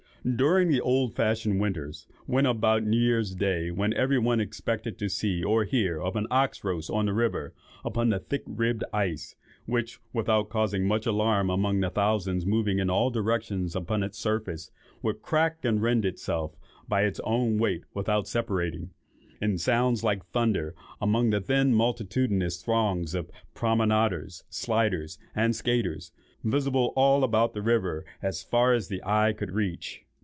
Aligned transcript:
"During 0.23 0.67
the 0.67 0.81
old 0.81 1.15
fashioned 1.15 1.59
winters, 1.59 2.05
when 2.27 2.45
about 2.45 2.83
New 2.83 2.95
year's 2.95 3.33
day 3.33 3.71
every 3.95 4.19
one 4.19 4.39
expected 4.39 4.99
to 4.99 5.09
see 5.09 5.43
or 5.43 5.63
hear 5.63 5.99
of 5.99 6.15
an 6.15 6.27
ox 6.29 6.63
roast 6.63 6.91
on 6.91 7.07
the 7.07 7.13
river, 7.15 7.55
upon 7.83 8.09
the 8.09 8.19
thick 8.19 8.43
ribbed 8.45 8.83
ice, 8.93 9.33
which, 9.65 9.97
without 10.13 10.47
causing 10.49 10.85
much 10.85 11.07
alarm 11.07 11.49
among 11.49 11.79
the 11.79 11.89
thousands 11.89 12.45
moving 12.45 12.77
in 12.77 12.87
all 12.87 13.09
directions 13.09 13.75
upon 13.75 14.03
its 14.03 14.19
surface, 14.19 14.69
would 15.01 15.23
crack 15.23 15.65
and 15.65 15.81
rend 15.81 16.05
itself 16.05 16.55
by 16.87 17.01
its 17.01 17.19
own 17.23 17.57
weight 17.57 17.83
without 17.95 18.27
separating, 18.27 18.91
in 19.41 19.57
sounds 19.57 20.03
like 20.03 20.23
thunder, 20.27 20.75
among 21.01 21.31
the 21.31 21.39
then 21.39 21.73
multitudinous 21.73 22.61
throngs 22.61 23.15
of 23.15 23.31
promenaders, 23.55 24.43
sliders, 24.51 25.17
and 25.35 25.55
skaiters, 25.55 26.11
visible 26.43 26.93
all 26.95 27.23
about 27.23 27.55
the 27.55 27.61
river, 27.63 28.05
as 28.21 28.43
far 28.43 28.71
as 28.71 28.87
the 28.87 29.01
eye 29.03 29.33
could 29.33 29.49
reach. 29.49 30.03